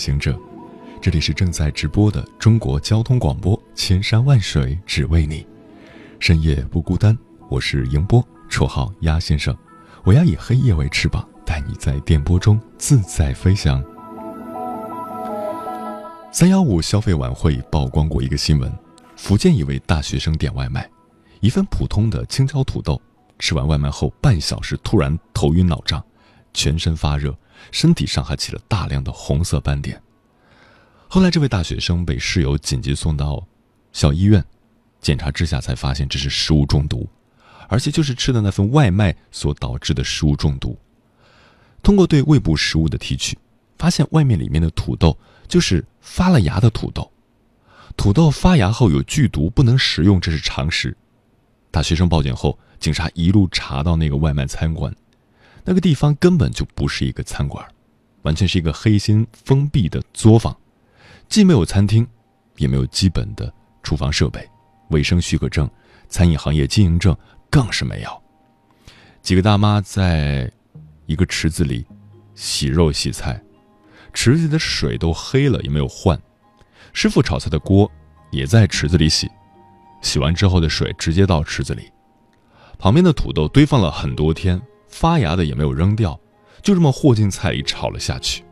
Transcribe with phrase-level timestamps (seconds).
[0.00, 0.34] 行者，
[0.98, 5.46] 这里是正在直播的中国交通广播，千山万水只为你，
[6.18, 7.16] 深夜不孤单。
[7.50, 9.54] 我是迎波，绰号鸭先生。
[10.02, 13.84] 我要以黑夜为翅膀，带你在电波中自在飞翔。
[16.32, 18.72] 三幺五消费晚会曝光过一个新闻：
[19.16, 20.88] 福建一位大学生点外卖，
[21.40, 22.98] 一份普通的青椒土豆，
[23.38, 26.02] 吃完外卖后半小时突然头晕脑胀，
[26.54, 27.36] 全身发热。
[27.70, 30.00] 身体上还起了大量的红色斑点。
[31.08, 33.46] 后来，这位大学生被室友紧急送到
[33.92, 34.44] 校医院，
[35.00, 37.08] 检查之下才发现这是食物中毒，
[37.68, 40.78] 而且就是吃的那份外卖所导致的食物中毒。
[41.82, 43.36] 通过对胃部食物的提取，
[43.78, 47.10] 发现外面里面的土豆就是发了芽的土豆。
[47.96, 50.96] 土豆发芽后有剧毒，不能食用，这是常识。
[51.72, 54.94] 大学生报警后，警察一路查到那个外卖餐馆。
[55.70, 57.64] 那个地方根本就不是一个餐馆，
[58.22, 60.52] 完全是一个黑心封闭的作坊，
[61.28, 62.04] 既没有餐厅，
[62.56, 64.44] 也没有基本的厨房设备、
[64.88, 65.70] 卫生许可证、
[66.08, 67.16] 餐饮行业经营证，
[67.48, 68.22] 更是没有。
[69.22, 70.50] 几个大妈在
[71.06, 71.86] 一个池子里
[72.34, 73.40] 洗肉洗菜，
[74.12, 76.20] 池子里的水都黑了，也没有换。
[76.92, 77.88] 师傅炒菜的锅
[78.32, 79.30] 也在池子里洗，
[80.02, 81.88] 洗完之后的水直接到池子里。
[82.76, 84.60] 旁边的土豆堆放了很多天。
[84.90, 86.18] 发芽的也没有扔掉，
[86.62, 88.44] 就这么和进菜里炒了下去。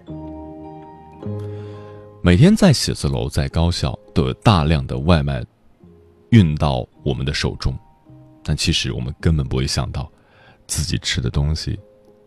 [2.23, 5.45] 每天在写字楼、在高校都有大量的外卖
[6.31, 7.73] 运到我们的手中，
[8.43, 10.11] 但其实我们根本不会想到，
[10.67, 11.79] 自己吃的东西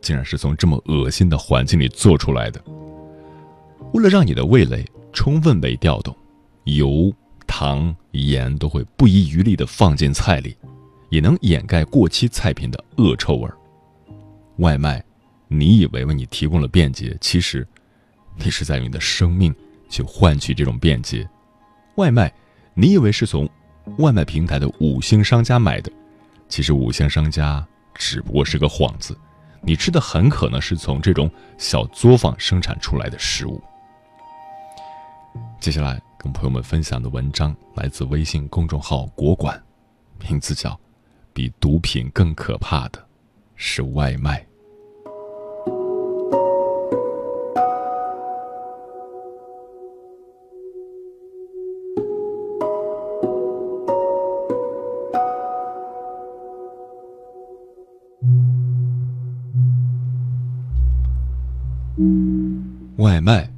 [0.02, 2.62] 竟然是从这么恶心的环境里做出来的。
[3.94, 6.16] 为了让你的味蕾充分被调动，
[6.64, 7.12] 油、
[7.46, 10.56] 糖、盐都会不遗余力地放进菜里，
[11.10, 13.56] 也能掩盖过期菜品的恶臭味儿。
[14.62, 15.04] 外卖，
[15.48, 17.68] 你以为为你提供了便捷，其实，
[18.36, 19.54] 你是在用你的生命
[19.90, 21.28] 去换取这种便捷。
[21.96, 22.32] 外卖，
[22.76, 23.50] 你以为是从
[23.98, 25.92] 外卖平台的五星商家买的，
[26.48, 29.18] 其实五星商家只不过是个幌子，
[29.62, 33.62] 你吃的很可能是从这种小作坊生产出来的食物。
[35.60, 39.62] 接下来跟朋友们分享的文章来自微信公众号“国馆”，
[40.30, 40.70] 名字叫
[41.34, 43.04] 《比毒品更可怕的
[43.56, 44.40] 是外卖》。
[63.02, 63.52] 外卖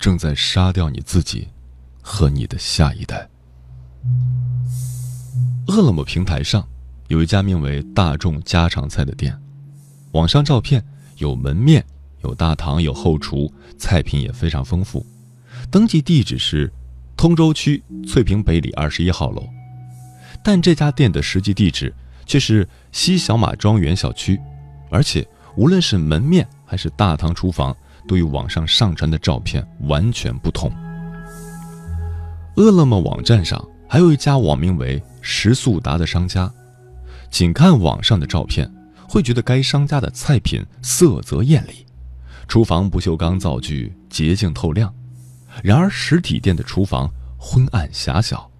[0.00, 1.46] 正在杀掉你自己
[2.02, 3.28] 和你的下一代。
[5.68, 6.66] 饿了么平台上
[7.06, 9.40] 有一家名为“大众家常菜”的店，
[10.10, 10.84] 网上照片
[11.18, 11.84] 有门面、
[12.24, 13.48] 有大堂、有后厨，
[13.78, 15.06] 菜品也非常丰富。
[15.70, 16.70] 登记地址是
[17.16, 19.48] 通州区翠屏北里二十一号楼，
[20.42, 21.94] 但这家店的实际地址
[22.26, 24.36] 却是西小马庄园小区，
[24.90, 25.24] 而且
[25.56, 27.74] 无论是门面还是大堂厨房。
[28.06, 30.70] 都与网上上传的照片完全不同。
[32.56, 36.52] 饿了么网站上还有一家网名为“食速达”的商家，
[37.30, 38.70] 仅看网上的照片，
[39.08, 41.84] 会觉得该商家的菜品色泽艳丽，
[42.46, 44.92] 厨房不锈钢灶具洁净透亮。
[45.62, 48.50] 然而实体店的厨房昏暗狭小，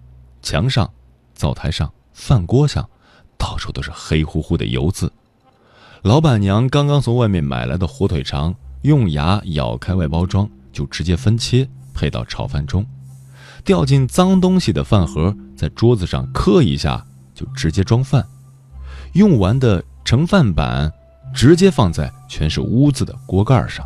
[0.41, 0.89] 墙上、
[1.33, 2.89] 灶台上、饭锅上，
[3.37, 5.11] 到处都是黑乎乎的油渍。
[6.01, 8.55] 老板娘刚刚从外面买来的火腿肠。
[8.85, 12.83] 用牙咬开外包装，就直接分切配到炒饭中；
[13.63, 17.03] 掉进脏东西的饭盒，在桌子上磕一下
[17.33, 18.21] 就直接装饭；
[19.13, 20.91] 用完的盛饭板
[21.33, 23.83] 直接放在全是污渍的锅盖上。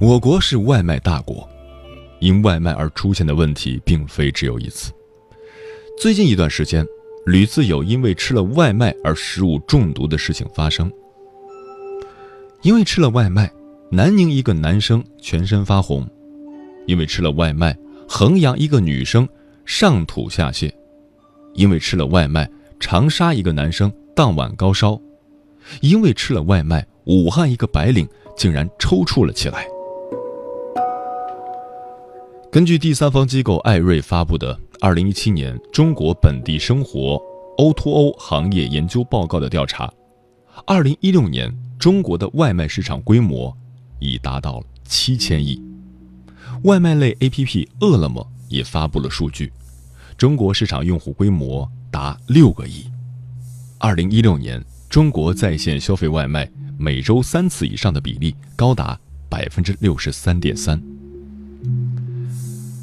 [0.00, 1.48] 我国是外卖大国，
[2.20, 4.92] 因外卖而出现的问题并非只有一次。
[5.98, 6.86] 最近一段时间，
[7.26, 10.90] 屡次有因为吃了外卖而食物中毒的事情发生。
[12.62, 13.50] 因为吃了外卖，
[13.90, 16.04] 南宁一个男生全身发红；
[16.86, 17.76] 因为吃了外卖，
[18.08, 19.28] 衡阳一个女生
[19.64, 20.70] 上吐下泻；
[21.54, 25.00] 因为吃了外卖，长沙一个男生当晚高烧；
[25.80, 28.06] 因为吃了外卖，武汉一个白领
[28.36, 29.66] 竟然抽搐了起来。
[32.52, 37.16] 根据第三方机构艾瑞发布的《二零一七年中国本地生活
[37.56, 39.88] O2O 行业研究报告》的调查，
[40.66, 41.54] 二零一六年。
[41.78, 43.56] 中国的外卖市场规模
[44.00, 45.62] 已达到了七千亿。
[46.64, 49.50] 外卖类 APP 饿了么也发布了数据，
[50.18, 52.84] 中国市场用户规模达六个亿。
[53.78, 58.98] 二零一六年，中国在线消费外卖每周三次以上的比例高达
[59.28, 60.89] 百分之六十三点三。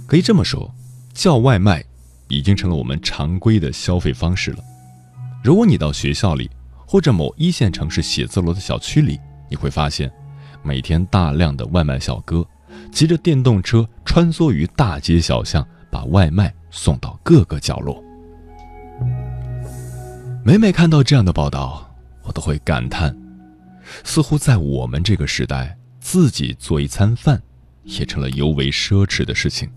[0.07, 0.74] 可以这么说，
[1.13, 1.83] 叫外卖
[2.30, 4.59] 已经成了我们常规的消费方式了。
[5.44, 6.50] 如果你到学校里，
[6.86, 9.19] 或者某一线城市写字楼的小区里，
[9.50, 10.09] 你会发现，
[10.63, 12.48] 每天大量的外卖小哥
[12.89, 18.01] 骑着电动车穿梭于大街小巷，把外卖送到各个角落。
[20.45, 21.94] 每每看到这样的报道，
[22.24, 23.13] 我都会感叹，
[24.06, 27.42] 似乎在我们这个时代，自己做一餐饭
[27.83, 29.69] 也成了尤为奢侈的事情，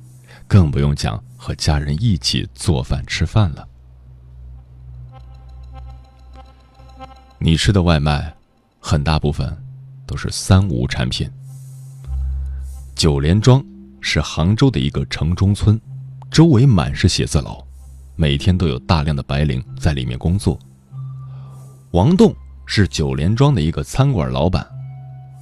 [0.51, 3.69] 更不用讲和家人一起做饭吃饭了。
[7.39, 8.35] 你吃的外卖，
[8.81, 9.57] 很大部分
[10.05, 11.31] 都是三无产品。
[12.97, 13.65] 九连庄
[14.01, 15.81] 是杭州的一个城中村，
[16.33, 17.65] 周围满是写字楼，
[18.17, 20.59] 每天都有大量的白领在里面工作。
[21.93, 22.35] 王栋
[22.67, 24.69] 是九连庄的一个餐馆老板，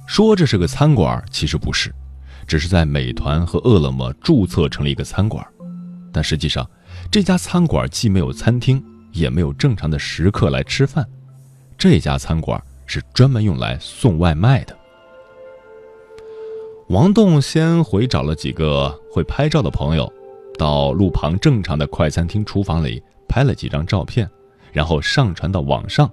[0.05, 1.91] 说这是个餐馆，其实不是，
[2.49, 5.45] 只是在美团和饿了么注册成了一个餐馆，
[6.11, 6.67] 但实际上，
[7.11, 11.07] 这家餐馆既没有餐厅，也没有正常的食客来吃饭。
[11.77, 14.75] 这家餐馆是专门用来送外卖的。
[16.87, 20.11] 王栋先回找了几个会拍照的朋友，
[20.57, 24.27] 到路旁正常的快餐厅厨房里拍了几张照片，
[24.71, 26.09] 然后上传到网上，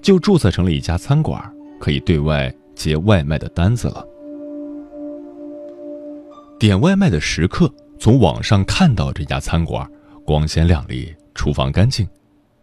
[0.00, 1.40] 就注册成了一家餐馆，
[1.78, 4.04] 可以对外接外卖的单子了。
[6.62, 7.68] 点外卖的食客
[7.98, 9.84] 从网上看到这家餐馆
[10.24, 12.08] 光鲜亮丽，厨房干净，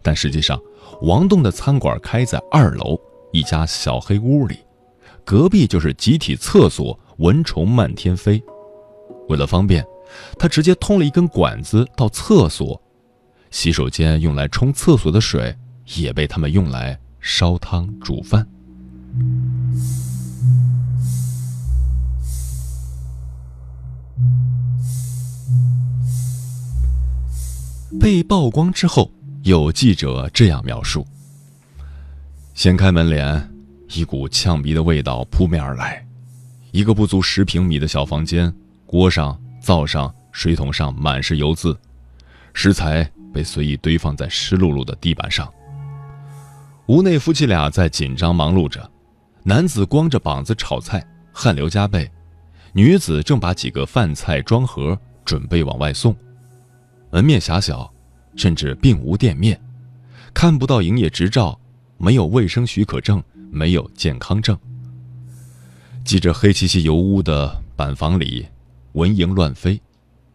[0.01, 0.57] 但实际上。
[1.01, 2.97] 王栋的餐馆开在二楼
[3.33, 4.55] 一家小黑屋里，
[5.25, 8.41] 隔壁就是集体厕所，蚊虫漫天飞。
[9.27, 9.85] 为了方便，
[10.37, 12.81] 他直接通了一根管子到厕所，
[13.51, 15.53] 洗手间用来冲厕所的水
[15.97, 18.47] 也被他们用来烧汤煮饭。
[27.97, 29.11] 被曝光之后。
[29.43, 31.07] 有记者这样描述：
[32.53, 33.49] 掀开门帘，
[33.93, 36.05] 一股呛鼻的味道扑面而来。
[36.71, 38.53] 一个不足十平米的小房间，
[38.85, 41.75] 锅上、灶上、水桶上满是油渍，
[42.53, 45.49] 食材被随意堆放在湿漉漉的地板上。
[46.87, 48.91] 屋内夫妻俩在紧张忙碌着，
[49.43, 52.05] 男子光着膀子炒菜，汗流浃背；
[52.73, 56.13] 女子正把几个饭菜装盒，准备往外送。
[57.11, 57.91] 门面狭小。
[58.35, 59.59] 甚至并无店面，
[60.33, 61.59] 看不到营业执照，
[61.97, 64.57] 没有卫生许可证，没有健康证。
[66.05, 68.47] 挤着黑漆漆油污的板房里，
[68.93, 69.81] 蚊蝇乱飞。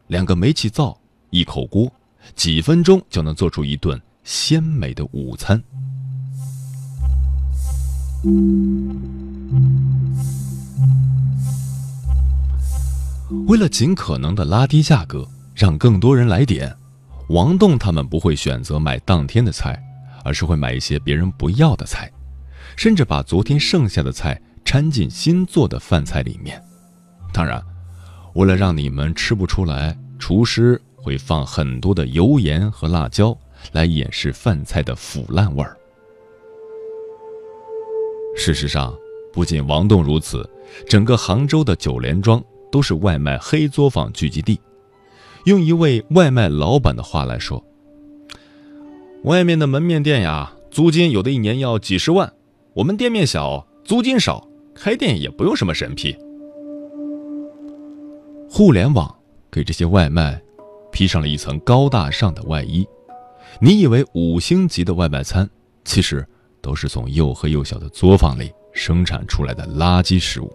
[0.09, 0.99] 两个煤气灶，
[1.31, 1.91] 一口锅，
[2.35, 5.63] 几分钟就能做出一顿鲜美的午餐。
[13.47, 16.75] 为了尽可能的拉低价格，让更多人来点。
[17.31, 19.83] 王栋他们不会选择买当天的菜，
[20.25, 22.11] 而是会买一些别人不要的菜，
[22.77, 26.63] 甚至把昨天剩下的菜掺进新做的饭菜里面。
[27.33, 27.63] 当然，
[28.35, 33.37] 为了让你们吃不出来，厨师会放很多的油盐和辣椒
[33.73, 35.77] 来掩饰饭菜的腐烂味儿。
[38.37, 38.95] 事实上，
[39.33, 40.49] 不仅王栋如此，
[40.89, 44.61] 整个杭州的九连庄都是外卖黑作坊聚集地。
[45.45, 47.63] 用一位外卖老板的话来说
[49.25, 52.33] ：“外面的门面店呀，租金有的一年要几十万。
[52.73, 56.17] 我们店面小，租金少，开店也不用什么审批。
[58.51, 59.15] 互联网
[59.51, 60.41] 给这些外卖
[60.91, 62.87] 披上了一层高大上的外衣，
[63.61, 65.49] 你以为五星级的外卖餐，
[65.85, 66.27] 其实
[66.63, 70.51] 都是从又黑又小的作坊里生产出来的垃圾食物。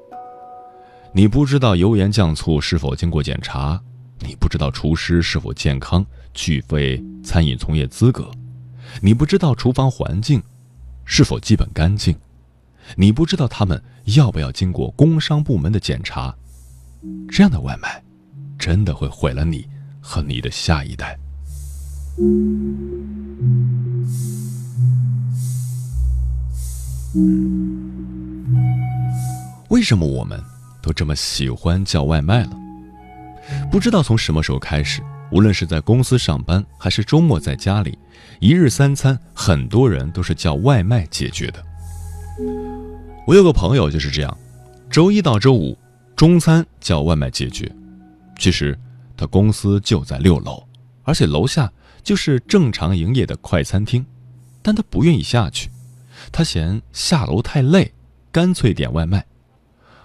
[1.13, 3.81] 你不知道油盐酱醋是否经过检查，
[4.19, 8.29] 你不知道厨师是否健康，具备餐饮从业资格，
[9.01, 10.41] 你不知道厨房环境
[11.05, 12.15] 是否基本干净，
[12.95, 13.81] 你不知道他们
[14.15, 16.35] 要不要经过工商部门的检查。
[17.29, 18.03] 这样的外卖，
[18.57, 19.65] 真的会毁了你
[20.01, 21.17] 和你的下一代。
[29.69, 30.37] 为什么我们
[30.81, 32.51] 都这么喜欢叫外卖了？
[33.71, 35.01] 不知道从什么时候开始，
[35.31, 37.97] 无论是在公司上班，还是周末在家里，
[38.39, 41.63] 一日三餐，很多人都是叫外卖解决的。
[43.25, 44.37] 我有个朋友就是这样，
[44.89, 45.77] 周一到周五
[46.15, 47.71] 中餐叫外卖解决。
[48.37, 48.77] 其实
[49.17, 50.63] 他公司就在六楼，
[51.03, 51.71] 而且楼下。
[52.01, 54.03] 就是正常营业的快餐厅，
[54.61, 55.69] 但他不愿意下去，
[56.31, 57.93] 他嫌下楼太累，
[58.31, 59.23] 干脆点外卖。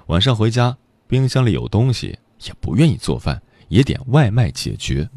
[0.07, 5.09] 晚上回家，冰箱里有东西，也不愿意做饭，也点外卖解决。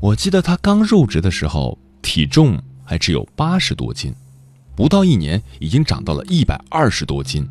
[0.00, 4.14] 我记得他刚入职的时候，体重还只有八十多斤，
[4.74, 7.48] 不到一年已经长到了一百二十多斤。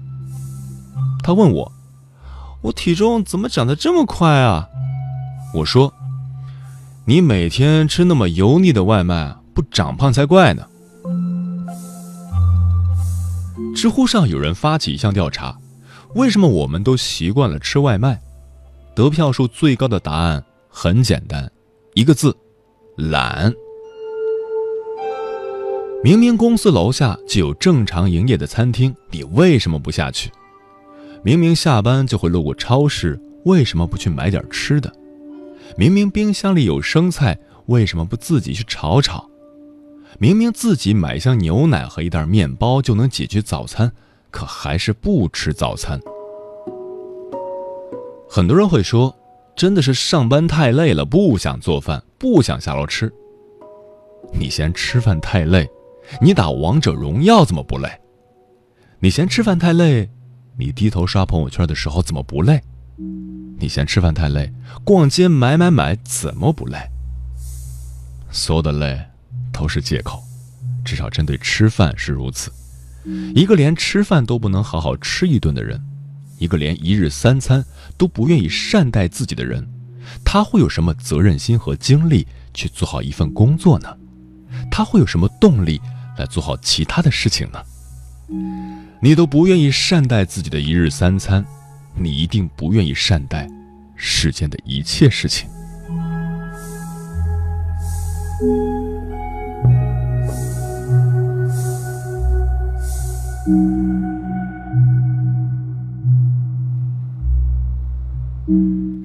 [1.23, 1.71] 他问我
[2.61, 4.69] ：“我体重怎么长得这么快啊？”
[5.55, 5.93] 我说。
[7.07, 10.65] 你每天吃那么油腻的外卖，不长胖才怪呢。
[13.75, 15.55] 知乎上有人发起一项调查，
[16.15, 18.17] 为什么我们都习惯了吃外卖？
[18.95, 21.51] 得票数最高的答案很简单，
[21.93, 22.33] 一个字：
[22.95, 23.53] 懒。
[26.01, 30.31] 明明公司楼下就有正常营业的餐厅，你为什么不下去？
[31.21, 34.89] 明明下班就会路过超市，为什么不去买点吃的？
[35.75, 39.29] 明明冰箱里有生菜，为什么不自己去炒炒？
[40.17, 43.91] 明明自己买箱牛奶和一袋面包就能解决早餐，
[44.35, 45.97] 可还是不吃早餐。
[48.29, 49.15] 很多人会说，
[49.55, 53.09] 真的是上班太累了，不想做饭，不想下楼吃。
[54.37, 55.65] 你嫌吃饭太累，
[56.19, 57.89] 你打王者荣耀怎么不累？
[58.99, 60.09] 你嫌吃饭太累，
[60.59, 62.61] 你低头刷朋友圈的时候怎么不累？
[63.57, 64.51] 你嫌吃饭太累，
[64.83, 66.77] 逛街买买买怎么不累？
[68.29, 68.99] 所有的累
[69.53, 70.21] 都是借口，
[70.83, 72.51] 至少针对吃饭是如此。
[73.33, 75.81] 一个连吃饭都不能好好吃一顿的人，
[76.37, 77.63] 一个连一日三餐
[77.97, 79.67] 都不愿意善待自己的人，
[80.23, 83.95] 他会有什么责任心和精力去做好一份工作呢？
[84.71, 85.79] 他会有什么动力
[86.17, 87.59] 来做好其他的事情呢？
[89.01, 91.45] 你都不愿意善待自己的一日三餐。
[91.97, 93.47] 你一定不愿意善待
[93.95, 95.47] 世间的一切事情。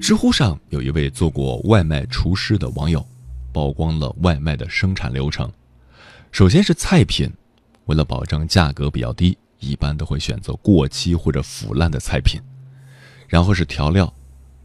[0.01, 3.05] 知乎上有一位做过外卖厨师的网友，
[3.53, 5.47] 曝光了外卖的生产流程。
[6.31, 7.31] 首先是菜品，
[7.85, 12.41] 为了保证价格比较低，一般都会选择过期或者腐烂的菜品。
[13.27, 14.11] 然后是调料，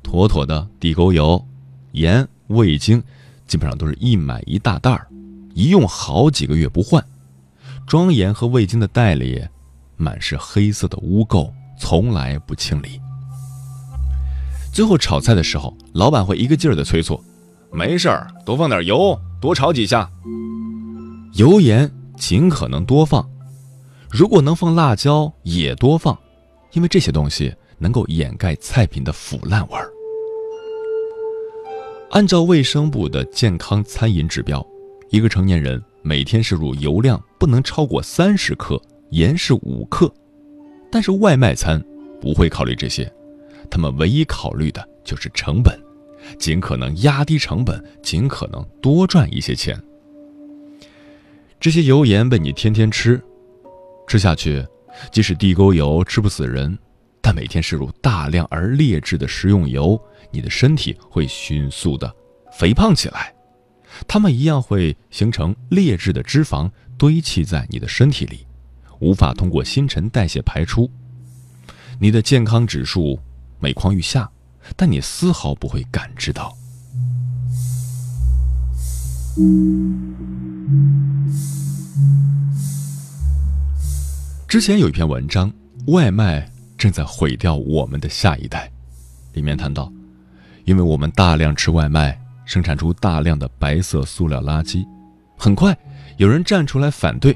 [0.03, 1.45] 妥妥的地沟油、
[1.93, 3.03] 盐、味精，
[3.47, 5.07] 基本上都是一买一大袋儿，
[5.53, 7.05] 一用好几个月不换。
[7.87, 9.47] 装盐和味精的袋里
[9.97, 13.01] 满是黑色的污垢，从来不清理。
[14.73, 17.23] 最后炒菜的时候，老板会一个劲儿的催促
[17.73, 20.11] ：“没事儿，多放点油，多炒几下。”
[21.35, 23.29] 油盐尽可能多放，
[24.11, 26.19] 如果能放辣椒也多放，
[26.73, 27.55] 因为这些东西。
[27.79, 29.91] 能够掩盖菜品的腐烂味儿。
[32.13, 34.67] 按照卫生部的健康餐饮指标，
[35.11, 40.13] 一个成年人每天摄入油量不能超过三十克，盐是五克。
[40.91, 41.83] 但是外卖餐
[42.21, 43.13] 不会考虑这些，
[43.71, 45.79] 他们唯一考虑的就是成本，
[46.39, 49.81] 尽可能压低成本，尽可能多赚一些钱。
[51.59, 53.21] 这些油盐被你天天吃，
[54.07, 54.65] 吃下去，
[55.11, 56.79] 即使地沟油吃不死人。
[57.21, 62.15] 但每天摄入大量而劣质的食用油，你的身体会迅速的
[62.53, 63.35] 肥胖起来，
[64.07, 68.46] 它们一样会形成劣质的脂肪堆砌在你的身体里，
[69.01, 70.91] 无法通过新陈代谢排出，
[71.99, 73.19] 你的健康指数
[73.61, 74.31] 每况愈下，
[74.77, 76.57] 但你丝毫不会感知到。
[84.49, 85.53] 之前有一篇文章，
[85.87, 86.51] 外卖。
[86.79, 88.71] 正在毁掉我们的下一代。
[89.33, 89.91] 里面谈到，
[90.67, 94.87] 因为我们大量吃外卖，生产出大量的白色塑料垃圾。
[95.39, 95.75] 很快，
[96.19, 97.35] 有人站出来反对，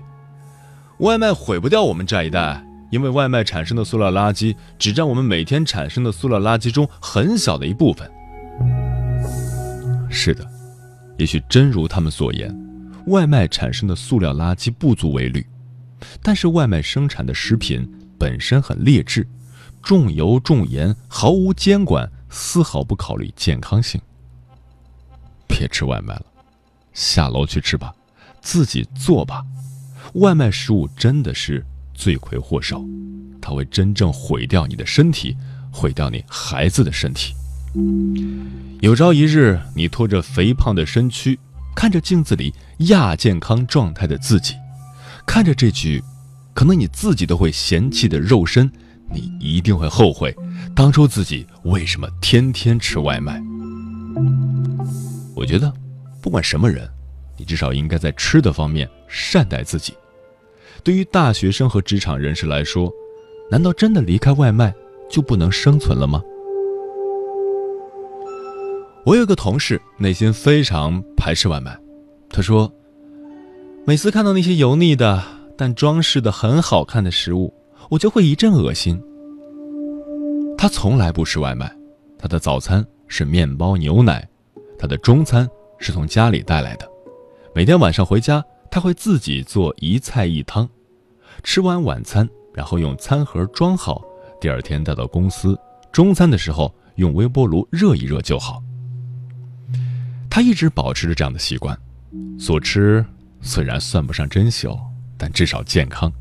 [1.00, 8.10] 外卖毁不掉我们这一代，因为外卖产生的塑料垃圾只占我们每天产生的塑料垃圾中很小的一部分。
[10.10, 10.46] 是的，
[11.16, 12.54] 也许真如他们所言，
[13.06, 15.46] 外卖产生的塑料垃圾不足为虑，
[16.22, 19.26] 但是外卖生产的食品本身很劣质，
[19.82, 23.98] 重油重盐，毫无监管，丝毫不考虑健康性。
[25.48, 26.26] 别吃外卖了。
[26.92, 27.90] 下楼去吃吧，
[28.42, 29.42] 自己做吧。
[30.14, 31.64] 外卖食物真的是
[31.94, 32.84] 罪魁祸首，
[33.40, 35.36] 它会真正毁掉你的身体，
[35.70, 37.34] 毁掉你孩子的身体。
[38.80, 41.38] 有朝一日，你拖着肥胖的身躯，
[41.74, 42.52] 看着镜子里
[42.88, 44.54] 亚健康状态的自己，
[45.26, 46.02] 看着这具
[46.54, 48.70] 可能你自己都会嫌弃的肉身，
[49.12, 50.34] 你一定会后悔
[50.74, 53.40] 当初自己为什么天天吃外卖。
[55.34, 55.72] 我觉得。
[56.22, 56.86] 不管什么人，
[57.38, 59.94] 你至少应该在吃的方面善待自己。
[60.80, 62.90] 对于大学生和职场人士来说，
[63.50, 64.74] 难道真的离开外卖
[65.08, 66.22] 就不能生存了吗？
[69.04, 71.78] 我有个同事，内心非常排斥外卖。
[72.28, 72.72] 他说，
[73.86, 75.22] 每次看到那些油腻的
[75.56, 77.52] 但装饰的很好看的食物，
[77.88, 79.00] 我就会一阵恶心。
[80.58, 81.74] 他从来不吃外卖，
[82.18, 84.28] 他的早餐是面包牛奶，
[84.78, 85.48] 他的中餐。
[85.82, 86.86] 是从家里带来的，
[87.54, 90.68] 每天晚上回家，他会自己做一菜一汤，
[91.42, 94.02] 吃完晚餐，然后用餐盒装好，
[94.40, 95.58] 第二天带到公司，
[95.90, 98.62] 中餐的时候用微波炉热一热就好。
[100.30, 101.76] 他一直保持着这样的习惯，
[102.38, 103.04] 所吃
[103.40, 104.78] 虽然算不上珍馐，
[105.18, 106.12] 但至少健康。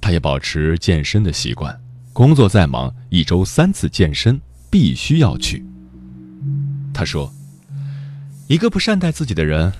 [0.00, 1.80] 他也保持健身的习惯，
[2.12, 5.64] 工作再忙，一周三次健身必须要去。
[6.92, 7.32] 他说。
[8.48, 9.72] 一个不善待自己的人，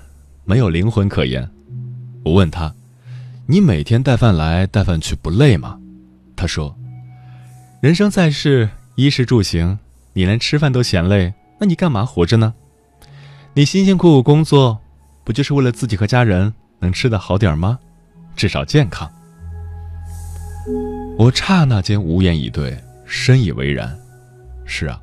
[0.44, 1.46] 没有灵魂可言。
[2.24, 2.74] 我问他
[3.46, 5.78] ：“你每天带饭来带饭去不累吗？”
[6.36, 6.76] 他说
[7.80, 9.78] ：“人生在世，衣食住行，
[10.12, 12.54] 你连吃饭都嫌累，那你干嘛活着呢？
[13.54, 14.80] 你辛辛苦苦工作，
[15.24, 17.78] 不就是为了自己和家人能吃得好点吗？
[18.36, 19.10] 至少健康。”
[21.18, 23.98] 我刹那间无言以对，深以为然。
[24.64, 25.00] 是啊，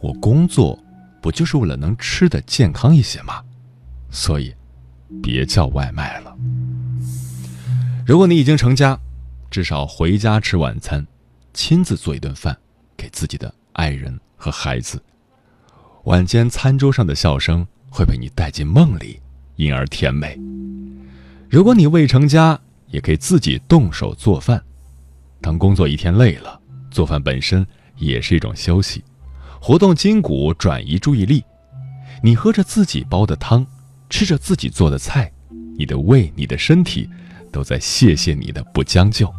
[0.00, 0.78] 我工作。
[1.20, 3.42] 不就是为了能吃得健康一些吗？
[4.08, 4.54] 所以，
[5.22, 6.36] 别叫外卖了。
[8.06, 8.98] 如果你已经成家，
[9.50, 11.06] 至少回家吃晚餐，
[11.52, 12.56] 亲自做一顿饭，
[12.96, 15.02] 给自己的爱人和孩子。
[16.04, 19.20] 晚间餐桌上的笑声会被你带进梦里，
[19.56, 20.38] 因而甜美。
[21.50, 24.62] 如果你未成家，也可以自己动手做饭。
[25.40, 26.58] 当工作一天累了，
[26.90, 27.66] 做饭本身
[27.96, 29.04] 也是一种休息。
[29.60, 31.44] 活动筋骨，转移注意力。
[32.22, 33.66] 你喝着自己煲的汤，
[34.08, 35.30] 吃着自己做的菜，
[35.76, 37.08] 你的胃、你的身体，
[37.52, 39.32] 都在谢谢你的不将就。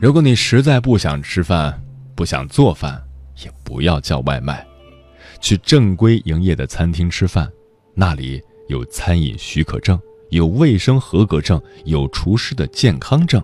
[0.00, 1.82] 如果你实在不想吃饭，
[2.14, 3.02] 不想做饭，
[3.42, 4.66] 也不要叫外卖，
[5.40, 7.50] 去正规营业的餐厅吃饭，
[7.94, 13.42] 那里有餐饮许可证，有卫生合格证，有厨师的健康证，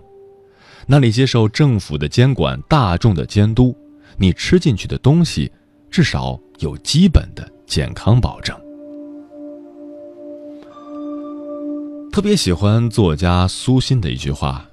[0.85, 3.75] 那里接受政府的监管，大众的监督。
[4.15, 5.51] 你吃进去的东西，
[5.91, 8.55] 至少有基本的健康保证。
[12.17, 14.67] 特别喜欢作家苏欣的一句话：“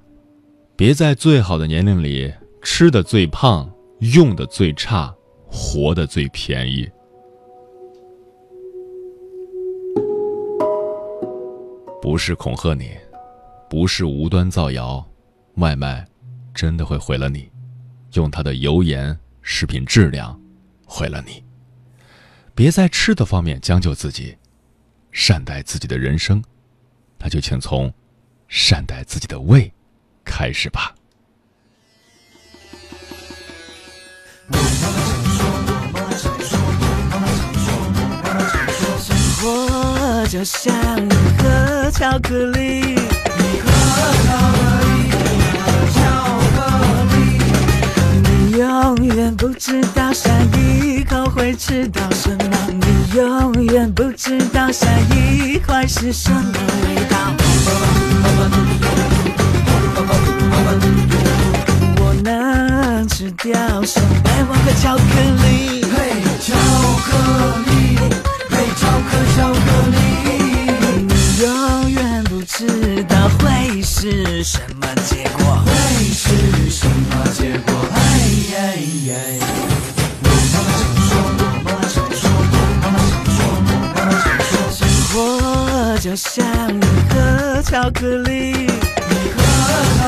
[0.76, 5.14] 别在最好的年龄里吃的最胖，用的最差，
[5.46, 6.88] 活的最便宜。”
[12.00, 12.92] 不是恐吓你，
[13.68, 15.07] 不是无端造谣，
[15.57, 16.02] 外卖
[16.54, 17.50] 真的会毁了你，
[18.14, 19.14] 用它的油盐。
[19.42, 20.40] 食品质量
[20.87, 21.44] 毁了你。
[22.54, 24.35] 别在吃的方面将就自己，
[25.12, 26.42] 善待自己的人生，
[27.24, 27.90] 那就请从
[28.48, 29.72] 善待自己的胃
[30.26, 30.94] 开始吧。
[39.00, 40.70] 生活就像
[41.02, 41.08] 一
[41.38, 42.82] 颗巧克力。
[42.82, 43.00] 你
[43.64, 43.70] 喝
[44.20, 45.08] 巧克力，
[45.56, 45.98] 喝巧
[46.54, 46.60] 克
[47.16, 47.16] 力，
[48.28, 48.62] 你永
[49.16, 56.52] 远不知道下一口会吃到什么，你永远不知道下一块是什么
[56.87, 57.13] 味道。
[63.87, 65.03] 上百万个巧克
[65.44, 65.85] 力。
[65.85, 65.97] 嘿
[66.40, 66.55] 巧
[67.05, 67.09] 克
[67.66, 67.73] 力
[68.51, 69.12] 嘿巧克
[69.90, 70.29] 力嘿
[71.42, 71.47] 永
[71.90, 72.59] 远不知
[73.05, 75.44] 道会是什么结果？
[75.66, 75.70] 会
[76.12, 76.25] 是
[76.70, 77.68] 什么结果？
[77.94, 77.97] 哎
[78.53, 78.57] 呀
[79.07, 79.12] 呀
[80.23, 82.38] 我妈妈常说我妈妈常说我
[82.81, 83.68] 妈妈常说我妈
[84.07, 84.81] 妈常说生
[85.12, 85.14] 活
[85.99, 86.33] 就像
[86.68, 87.14] 一盒
[87.62, 89.38] 巧克力你喝
[89.99, 90.01] 它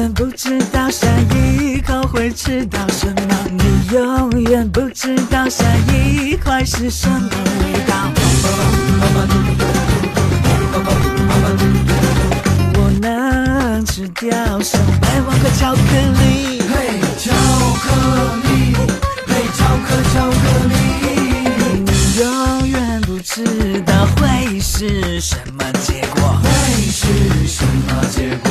[0.00, 3.62] 远不知道下一口会吃到什么，你
[3.94, 7.28] 永远不知道下一块是什么
[7.60, 8.10] 味道。
[12.76, 14.30] 我能吃掉
[14.62, 15.80] 上百万个巧克
[16.22, 17.30] 力，嘿，巧
[17.82, 17.84] 克
[18.48, 18.74] 力，
[19.28, 20.72] 嘿，巧克巧克力，
[21.84, 21.88] 你
[22.22, 26.48] 永远不知道会是什么结果，会
[26.90, 28.50] 是什么结果？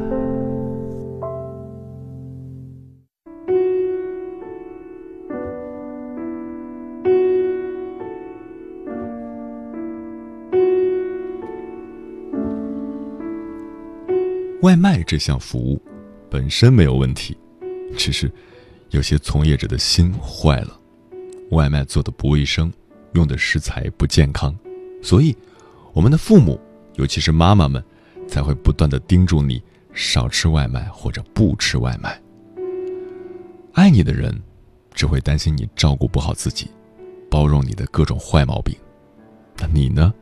[14.61, 15.81] 外卖这项服务
[16.29, 17.35] 本身没有问题，
[17.97, 18.31] 只是
[18.91, 20.79] 有些从业者的心坏了。
[21.49, 22.71] 外卖做的不卫生，
[23.13, 24.55] 用的食材不健康，
[25.01, 25.35] 所以
[25.93, 26.59] 我们的父母，
[26.95, 27.83] 尤其是妈妈们，
[28.27, 29.61] 才会不断的叮嘱你
[29.93, 32.21] 少吃外卖或者不吃外卖。
[33.73, 34.39] 爱你的人
[34.93, 36.69] 只会担心你照顾不好自己，
[37.31, 38.75] 包容你的各种坏毛病。
[39.57, 40.13] 那你呢？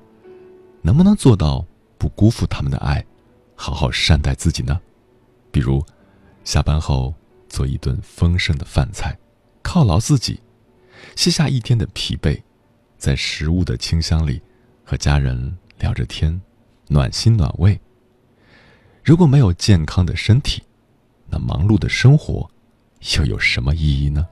[0.81, 1.65] 能不能做到
[1.97, 3.05] 不辜负他们的爱？
[3.61, 4.79] 好好善待自己呢，
[5.51, 5.85] 比如，
[6.45, 7.13] 下班后
[7.49, 9.19] 做一顿丰盛的饭菜，
[9.61, 10.39] 犒劳自己，
[11.17, 12.41] 卸下一天的疲惫，
[12.97, 14.41] 在食物的清香里
[14.85, 16.41] 和家人聊着天，
[16.87, 17.77] 暖心暖胃。
[19.03, 20.63] 如果没有健康的身体，
[21.27, 22.49] 那忙碌的生活
[23.17, 24.25] 又有什么意义呢？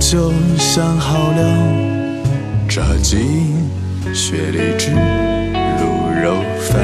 [0.00, 2.22] 就想好了，
[2.68, 3.16] 炸鸡、
[4.14, 6.78] 雪梨汁、卤肉饭。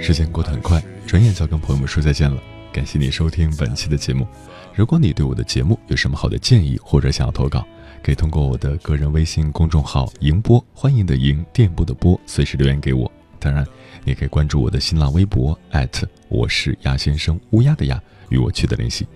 [0.00, 2.40] 时间过得很快，转眼就要跟朋友们说再见了。
[2.72, 4.26] 感谢你收听本期的节目。
[4.72, 7.66] 如果你对我的节目有什么好的建议，或者想要投稿，
[8.02, 13.10] 可以通过我的个人微信公众号“迎波”，欢迎的迎，电波的波，随时留言给我。
[13.40, 13.66] 当然，
[14.04, 19.06] 你也可以关注我的新浪微博，艾特我是鸭先生，乌鸦的鸭，与我取得联系。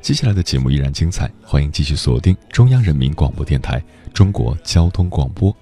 [0.00, 5.54] 接下来的节目依然精彩，欢迎继续锁定中央人民广播电台中国交通广播。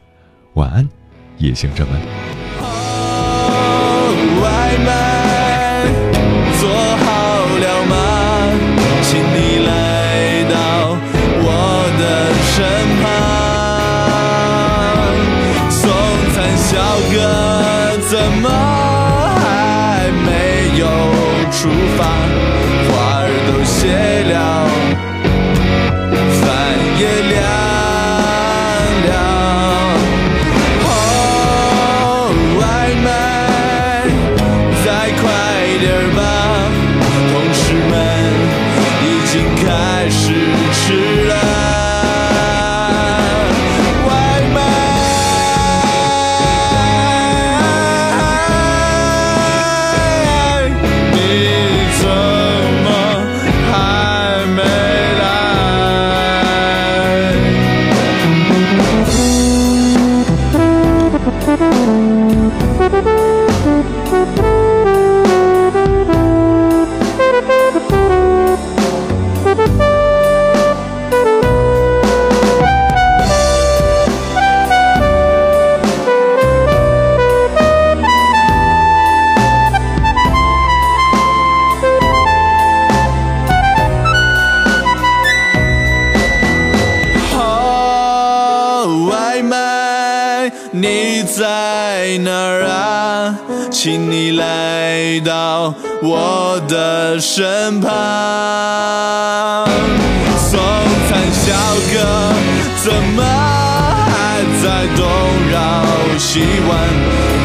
[0.54, 0.88] 晚安，
[1.38, 2.39] 夜行者们。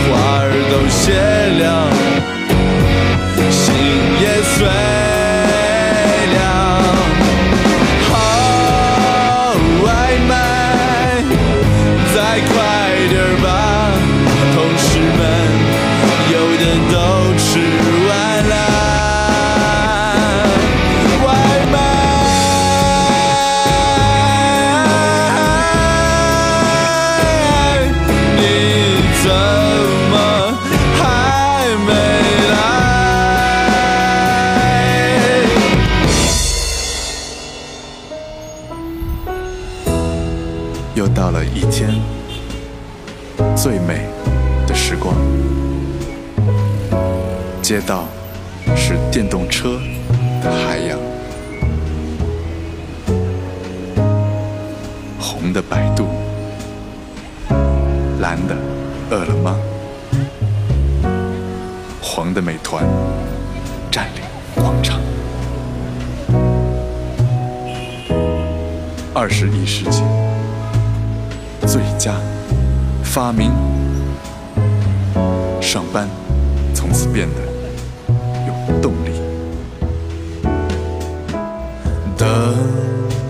[0.08, 1.04] 花儿都谢
[1.62, 1.64] 了，
[3.52, 3.64] 心
[4.22, 4.60] 也碎
[49.16, 49.80] 电动车
[50.44, 51.00] 的海洋，
[55.18, 56.06] 红的百度，
[58.20, 58.54] 蓝的
[59.10, 59.56] 饿了么，
[62.02, 62.84] 黄的美团。
[63.90, 64.22] 占领
[64.54, 65.00] 广场。
[69.14, 70.04] 二十一世纪。
[71.66, 72.14] 最佳
[73.02, 73.50] 发明，
[75.62, 76.06] 上班。
[76.74, 77.42] 从此变得
[78.46, 79.05] 有动力。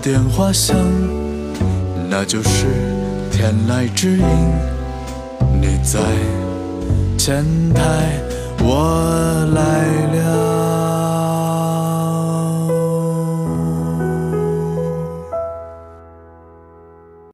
[0.02, 0.76] 电话响，
[2.08, 2.66] 那就是
[3.30, 4.24] 天籁之音。
[5.60, 6.00] 你在
[7.18, 8.20] 前台，
[8.60, 10.45] 我来了